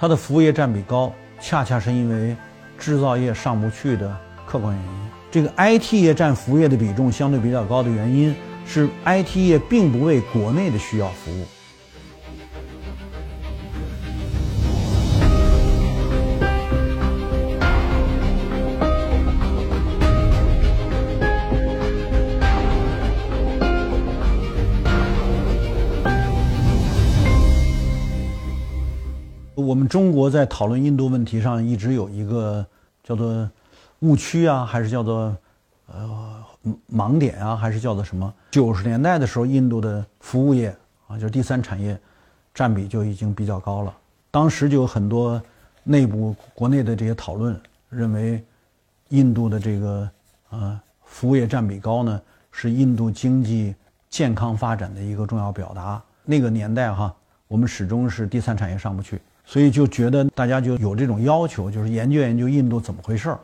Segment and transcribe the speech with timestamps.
[0.00, 2.34] 它的服务业占比高，恰恰是因为
[2.78, 5.00] 制造业上不去的客观原因。
[5.30, 8.34] 这个 IT 业占服务业的比重相对比较高的原因
[8.64, 11.44] 是，IT 业并不为国内的需要服务。
[29.70, 32.66] 我们中国在讨论印度问题上，一直有一个
[33.04, 33.48] 叫做
[34.00, 35.36] 误区啊，还是叫做
[35.86, 36.44] 呃
[36.92, 38.34] 盲点啊，还是叫做什么？
[38.50, 41.96] 九十年代的时候，印度的服务业啊，就是第三产业，
[42.52, 43.96] 占比就已经比较高了。
[44.32, 45.40] 当时就有很多
[45.84, 47.56] 内部国内的这些讨论，
[47.90, 48.44] 认为
[49.10, 50.10] 印度的这个
[50.48, 53.72] 呃服务业占比高呢，是印度经济
[54.08, 56.02] 健康发展的一个重要表达。
[56.24, 57.14] 那个年代哈，
[57.46, 59.20] 我们始终是第三产业上不去。
[59.50, 63.40] 所以就觉得大家就有这种要求，就是研究研究印度怎么回事儿。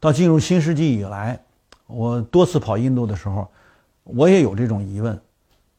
[0.00, 1.38] 到进入新世纪以来，
[1.86, 3.46] 我多次跑印度的时候，
[4.04, 5.20] 我也有这种疑问。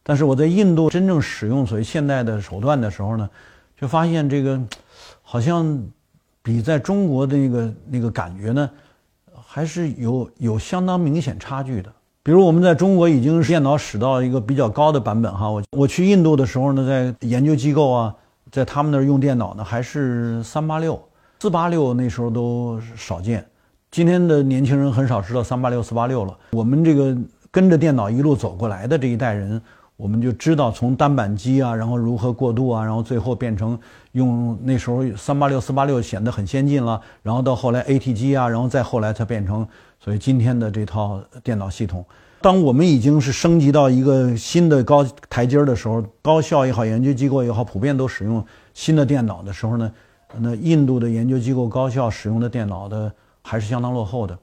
[0.04, 3.28] 但是我在印度真正使用所谓现代的手段的时候呢，
[3.76, 4.62] 就发现这个
[5.20, 5.84] 好像
[6.42, 8.70] 比在中国的那个那个感觉呢，
[9.34, 11.92] 还是有有相当明显差距的。
[12.26, 18.12] 比如我们在中国已经电脑使到一个比较高的版本哈，我我去印度的时候呢，在研究机构啊，
[18.50, 21.00] 在他们那儿用电脑呢，还是三八六、
[21.38, 23.46] 四八六，那时候都少见。
[23.92, 26.36] 今天的年轻人很少知道三八六、四八六了。
[26.50, 27.16] 我们这个
[27.52, 29.62] 跟着电脑一路走过来的这一代人。
[29.96, 33.78] 我们就知道从单板机啊，然后如何过渡啊，然后最后变成
[34.12, 39.66] 用那时候三八六四八六显得很先进了，然后到后来 AT 机啊，然后再后来才变成
[39.98, 42.04] 所以今天的这套电脑系统。
[42.42, 49.90] 当我们已经是升级到一个新的高台阶的时候，高校也好，研究机构也好，普遍都使用新的电脑的时候呢，
[50.38, 53.10] 那印度的研究机构高校使用的电脑的
[53.42, 54.38] 还是相当落后的。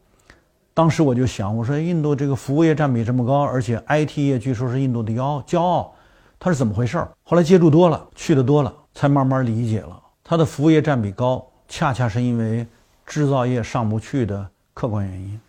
[0.76, 5.94] 当时我就想，我说印度这个服务业占比这么高，而且 IT 业据说是印度的骄骄傲，
[6.40, 6.98] 它是怎么回事？
[7.24, 12.66] 后来接触多了，去的多了，才慢慢理解了，它的服务业占比高，恰恰是因为
[13.06, 15.40] 制造业上不去的客观原因。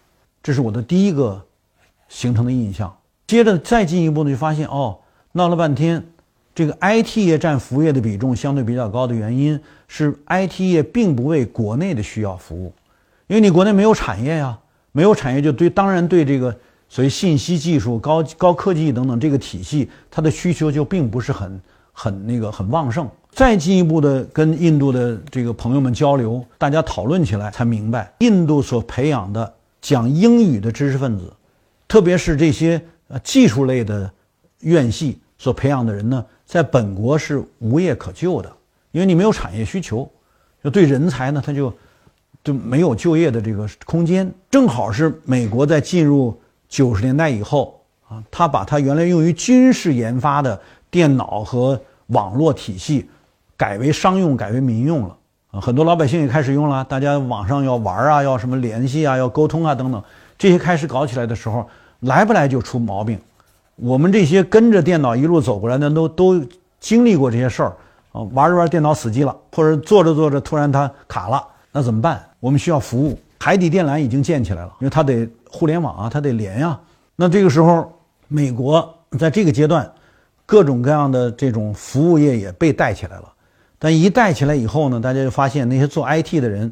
[0.42, 1.42] 这是我的第一个
[2.08, 2.94] 形成的印象。
[3.26, 4.98] 接着再进一步呢，就发现哦，
[5.32, 6.04] 闹了半天，
[6.54, 9.58] 这个 IT 业占服务业的比重相对比较高的原因
[9.88, 12.74] 是 IT 业并不为国内的需要服务，
[13.26, 14.58] 因为你国内没有产业呀。
[14.96, 16.56] 没有产业，就对当然对这个
[16.88, 21.60] 所谓信息技术、高高科技等等这个体系，它的需求就并不是很
[21.92, 23.10] 很那个很旺盛。
[23.32, 31.32] 再进一步的跟印度的这个朋友们交流，大家讨论起来才明白，印度所培养的讲英语的知识分子，
[31.88, 34.08] 特别是这些呃技术类的
[34.60, 38.52] 院系所培养的人呢，在本国是无业可就的，
[38.92, 40.08] 因为你没有产业需求，
[40.62, 41.74] 就对人才呢，他就。
[42.44, 46.38] 就没有就业的这个空间，正好是美国在进入
[46.68, 50.60] 九十年代以后啊，他把他原来用于军事研发的
[50.90, 53.08] 电脑和网络体系
[53.56, 55.16] 改为商用、改为民用了
[55.52, 60.02] 啊，很多老百姓也开始用了，大家网上要玩啊，要什么联系啊，要沟通啊等等，
[60.36, 61.66] 这些开始搞起来的时候，
[62.00, 63.18] 来不来就出毛病。
[63.76, 66.44] 我们这些跟着电脑一路走过来的，都都
[66.78, 67.72] 经历过这些事儿
[68.12, 72.22] 啊，玩着玩电脑死机了，或者做着做着突然它卡了，那怎么办？
[72.44, 76.78] 我们需要服务，海底电缆已经建起来了，因为它得互联网啊，它得连呀。
[77.16, 77.90] 那这个时候，
[78.28, 78.86] 美国
[79.18, 79.90] 在这个阶段，
[80.44, 83.32] 各种各样的这种服务业也被带起来了。
[83.78, 86.70] 但一带起来以后呢，大家就发现那些做 IT 的人，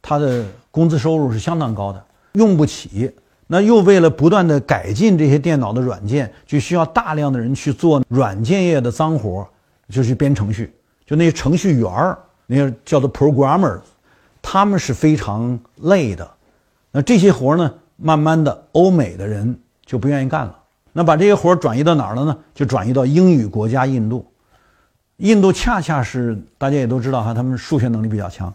[0.00, 2.00] 他的工资收入是相当高的，
[2.34, 3.10] 用不起。
[3.48, 9.44] 那又为了不断的改进这些电脑的软件，就需要大量的人去做软件业的脏活，
[9.88, 10.72] 就去编程序，
[11.04, 12.16] 就那些程序员儿，
[12.46, 13.80] 那些叫做 programmer。
[14.42, 16.30] 他们是非常累的，
[16.90, 20.56] 那这些活呢，慢慢的欧美的人就不愿意干了。
[20.92, 22.36] 那把这些活转移到哪儿了呢？
[22.54, 24.26] 就转移到英语国家印度。
[25.18, 28.52] 印度恰恰是大家也都知道哈，他们数学能力比较强，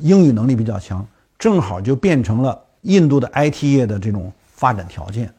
[0.00, 1.04] 英语能力比较强，
[1.38, 5.32] 正好就变成了印度的 IT 业的这种发展条件。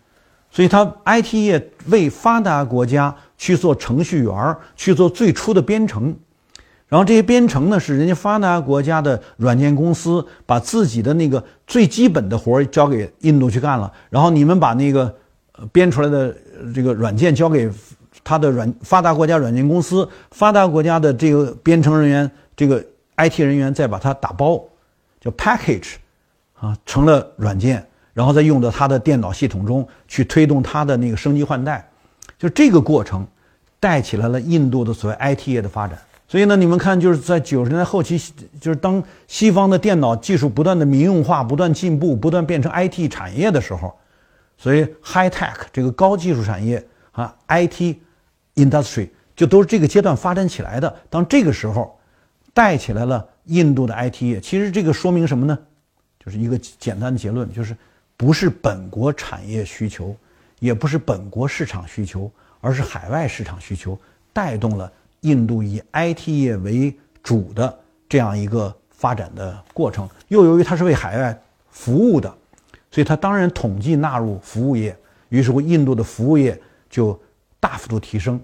[0.50, 6.15] 所以，他 IT 业为发达国家去做程序员，去做最初的编程。
[6.87, 13.91] 然后这些编程呢，是人家发达国家的软件公司把自己的那个最基本的活儿交给印度去干了。
[14.09, 15.13] 然后你们把那个
[15.71, 16.33] 编出来的
[16.73, 17.69] 这个软件交给
[18.23, 22.81] 他的软发达国家软件公司，发达国家的这个编程人员，这个
[23.17, 24.63] IT 人员再把它打包，
[25.19, 25.95] 叫 package，
[26.57, 31.85] 啊，成了软件，然后再用到他的电脑系统中去推动他的那个升级换代。
[32.39, 33.27] 就这个过程，
[33.77, 35.97] 带起来了印度的所谓 IT 业的发展。
[36.29, 38.21] 所以呢，你们看，就是在九十年代后期，
[38.59, 43.95] 就是当西方的电脑技术不断的民用化、不断进步、不断变成 IT 产业的时候，
[44.57, 47.95] 所以 high tech 这个高技术产业啊，IT
[48.56, 49.07] industry
[49.38, 50.94] 就都是这个阶段发展起来的。
[51.09, 51.97] 当这个时候
[52.53, 55.57] 带起来了印度的 IT 业，其实这个说明什么呢？
[56.19, 57.73] 就是一个简单的结论，就是
[58.18, 60.13] 不是本国产业需求，
[60.59, 63.97] 也不是本国市场需求，而是海外市场需求
[64.33, 64.91] 带动了。
[65.27, 67.77] 印度以 IT 业为主的
[68.07, 71.38] 这样一个发展的过程，又由于它是为海外
[71.69, 72.33] 服务的，
[72.89, 74.97] 所以它当然统计纳入服务业。
[75.29, 76.57] 于是乎，印度的服务业
[76.89, 77.19] 就
[77.59, 78.39] 大幅度提升。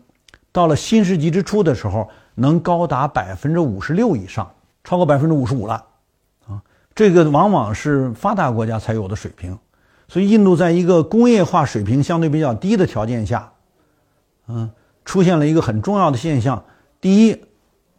[0.51, 4.51] 到了新世纪之初的时候，能高达百分之五十六以上，
[4.83, 5.85] 超过百分之五十五了。
[6.45, 6.61] 啊，
[6.93, 9.57] 这个往往是发达国家才有的水平。
[10.09, 13.51] 所以，印度在一个工业化水平相对比较低的条件下，
[14.47, 14.69] 嗯。
[15.05, 16.63] 出现了一个很重要的现象：
[17.03, 17.37] 第一，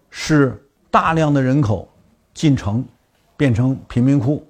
[0.08, 1.86] 是大量的人口
[2.32, 2.82] 进城，
[3.36, 4.42] 变成贫民窟，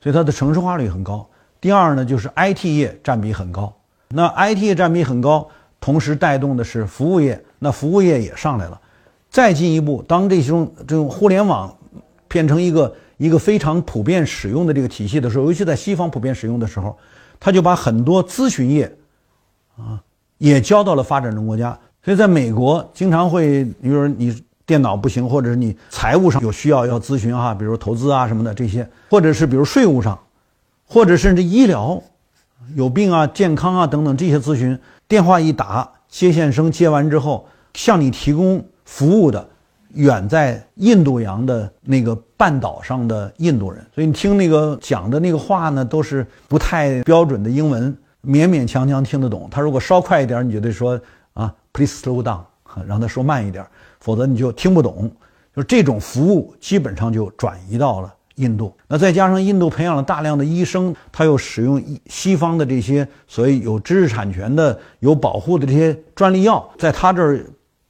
[0.00, 1.24] 所以它的城市化率很高；
[1.60, 3.72] 第二呢，就是 IT 业占比很高。
[4.08, 5.48] 那 IT 业占比很高，
[5.80, 8.80] 同时带动的是服务业，那服务业也上来了。
[9.30, 11.72] 再进一步，当这种这种互联网
[12.26, 16.98] 变成一个一个非常普遍使用的这个体系的时候，尤其在西方普遍使用的时候，
[17.38, 18.98] 他就把很多咨询业
[19.76, 20.02] 啊
[20.38, 21.78] 也交到了发展中国家。
[22.04, 30.18] 所以，在美国，经常会，比如说你电脑不行，或者是你财务上有需要要咨询哈，比如投资啊什么的这些，或者是比如税务上，
[30.84, 32.02] 或者甚至医疗，
[32.74, 34.76] 有病啊、健康啊等等这些咨询，
[35.06, 39.48] 电话一打，接线生接完之后，向你提供服务的，
[39.94, 49.48] 远在印度洋的那个半岛上的印度人，所以你听那个讲的那个话呢，都是不太标准的英文，勉勉强强听得懂。
[49.52, 51.00] 他如果稍快一点，你就得说。
[51.72, 52.40] Please slow down，
[52.86, 53.66] 让他说慢一点，
[54.00, 55.10] 否则你就听不懂。
[55.54, 58.74] 就这种服务基本上就转移到了印度。
[58.88, 67.44] 那再加上印度培养了大量的医生，他又使用西方的这些所谓有知识产权的、有保护的这些专利药，在他这儿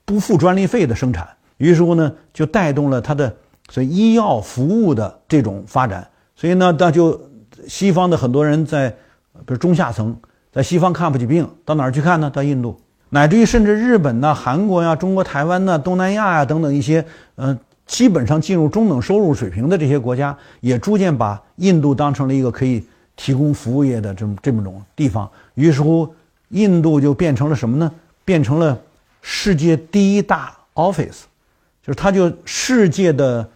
[0.05, 1.29] 不付专利费的生产。
[1.59, 3.33] 于是乎呢，就带动了他的
[3.71, 6.09] 所以医药服务的这种发展。
[6.35, 7.21] 所以呢，那就
[7.69, 10.17] 西方的很多人在，比如中下层，
[10.51, 12.29] 在西方看不起病，到哪儿去看呢？
[12.29, 12.77] 到印度。
[13.15, 17.05] 乃至于甚至日本呐、韩国呀、中国台湾呐、东南亚呀等等一些，
[17.35, 22.83] 呃，基本上进入中等收入水平的这些国家，也逐渐把印度当成了一个可以
[23.15, 25.31] 提供服务业的这么这么种地方。
[25.57, 26.09] 于是乎，
[26.49, 27.93] 印度就变成了什么呢？
[28.25, 28.81] 变成了
[29.21, 31.25] 世界第一大 office，
[31.87, 33.47] 就是它就世界的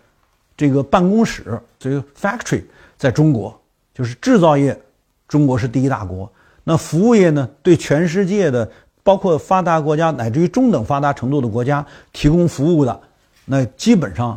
[0.54, 2.62] 这个办公室，这个 factory
[2.98, 3.58] 在中国，
[3.94, 4.78] 就是制造业，
[5.26, 6.30] 中国是第一大国。
[6.62, 7.48] 那服务业呢？
[7.62, 8.70] 对全世界的。
[9.06, 13.00] 包括发达国家乃至于中等发达程度的国家提供服务的，
[13.44, 14.36] 那基本上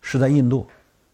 [0.00, 0.64] 是在印度。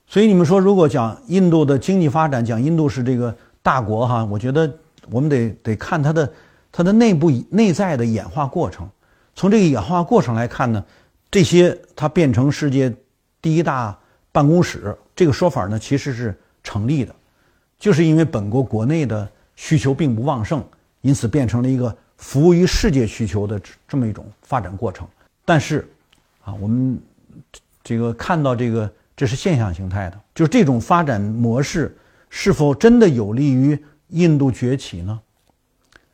[0.07, 4.71] 所以你们说，如果讲印度的经济发展，讲印度是这个大国哈，我觉得
[5.09, 6.31] 我们得得看它的
[6.71, 8.87] 它的内部内在的演化过程。
[9.35, 10.85] 从这个演化过程来看呢，
[11.31, 12.95] 这些它变成世界
[13.41, 13.99] 第一大
[14.31, 17.15] 办公室这个说法呢，其实是成立的，
[17.79, 19.27] 就是因为本国国内的
[19.57, 20.63] 需求并不旺盛，
[21.01, 21.97] 因此变成了一个。
[22.25, 25.07] 服务于世界需求的这么一种发展过程，
[25.45, 25.87] 但是，
[26.43, 26.99] 啊，我们
[27.83, 31.95] 这个看到这个这是现象形态的，就这种发展模式
[32.31, 33.79] 是否真的有利于
[34.09, 35.21] 印度崛起呢？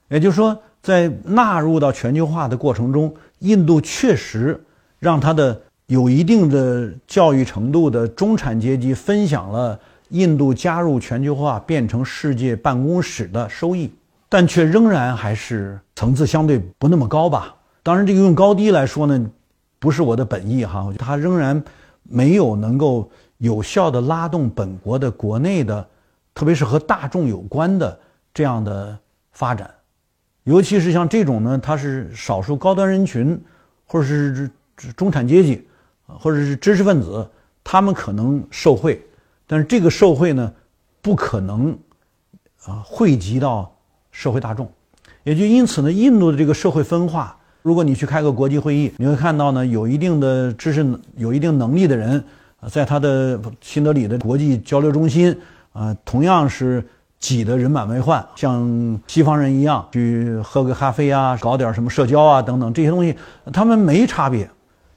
[0.09, 4.61] 也就是说，在纳入到全球化的过程中，印度确实
[4.99, 13.91] 让它的有一定的教育程度的中产阶级分享了印度加入全球化变成世界办公室的收益。
[14.31, 17.57] 但却仍然还是层次相对不那么高吧。
[17.83, 19.31] 当然，这个用高低来说呢，
[19.81, 20.87] 不是我的本意哈。
[20.97, 21.61] 它仍然
[22.05, 25.85] 没有能够有效的拉动本国的国内的，
[26.33, 27.99] 特别是和大众有关的
[28.33, 28.97] 这样的
[29.33, 29.69] 发展。
[30.45, 33.43] 尤其是像这种呢，它是少数高端人群，
[33.85, 34.49] 或者是
[34.97, 35.67] 中产阶级，
[36.07, 37.29] 或者是知识分子，
[37.65, 39.05] 他们可能受贿，
[39.47, 40.53] 但是这个受贿呢，
[41.03, 41.77] 不可能
[42.65, 43.75] 啊汇集到。
[44.21, 44.71] 社会大众，
[45.23, 50.87] 也就因此呢，印度的这个社会分化，如果你去开个国际会议，你会看到呢，有一定的知识、
[51.17, 52.23] 有一定能力的人，
[52.71, 55.35] 在他的新德里的国际交流中心，
[55.73, 56.85] 啊，同样是
[57.19, 63.17] 挤得人满为患，像西方人一样去喝个咖啡啊，搞点什么社交啊等等这些东西，
[63.55, 64.47] 他们没差别，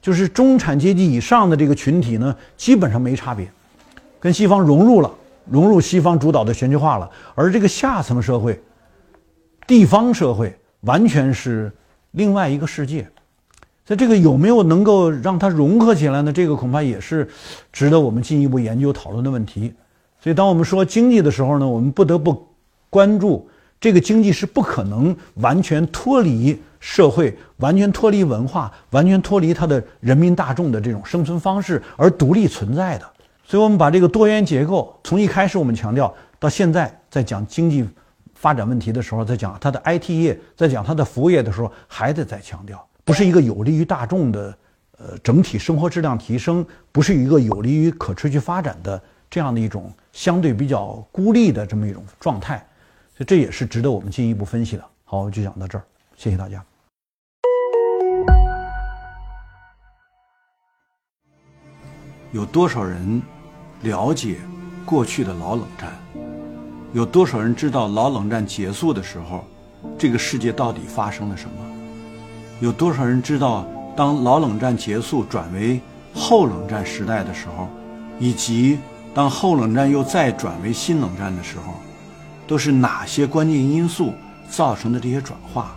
[0.02, 3.50] 就是中产阶级以上的这个群体呢，基本上没差别，
[4.20, 5.10] 跟西方融入了，
[5.50, 8.60] 融入西方主导的全球化了，而这个下层社会。
[9.66, 11.72] 地方社会完全是
[12.12, 13.08] 另外一个世界，
[13.84, 16.32] 在这个有没有能够让它融合起来呢？
[16.32, 17.28] 这个恐怕也是
[17.72, 19.72] 值得我们进一步研究讨论的问题。
[20.20, 22.46] 所以，当我们说经济的时候呢，我们不得不
[22.88, 23.48] 关注
[23.80, 33.04] 这个经济是不可能完全脱离社会、完全脱离文化、完全脱离它的人民大众的这种生存方式而独立存在的。
[33.46, 37.86] 所以，我们把这个多元结构从一开始我们强调到现在，在讲经济
[38.44, 42.86] 发展问题的时候，在讲它的 IT 业，在讲它的服务业的时候，还得再强调。
[43.02, 44.58] 不是一个有利于大众的，
[44.98, 52.58] 呃，整体生活质量提升，不是一个有利于可持续发展的这样的一种相对比较孤立的这么一种状态，
[53.16, 54.84] 所以这也是值得我们进一步分析的。
[55.04, 55.84] 好，我就讲到这儿，
[56.14, 56.62] 谢谢大家。
[62.30, 63.22] 有多少人
[63.80, 64.36] 了解
[64.84, 66.33] 过去的老冷战？
[66.94, 69.44] 有多少人知道老冷战结束的时候，
[69.98, 71.52] 这个世界到底发生了什么？
[72.60, 75.80] 有多少人知道，当老冷战结束转为
[76.14, 77.66] 后冷战时代的时候，
[78.20, 78.78] 以及
[79.12, 81.74] 当后冷战又再转为新冷战的时候，
[82.46, 84.12] 都是哪些关键因素
[84.48, 85.74] 造成的这些转化？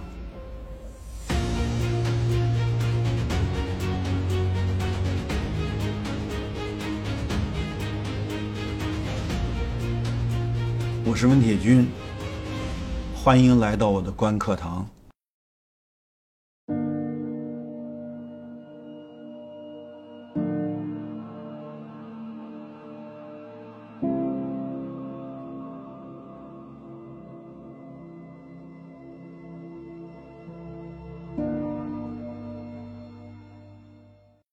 [11.18, 11.90] 是温铁军，
[13.16, 14.88] 欢迎来到我的观课堂。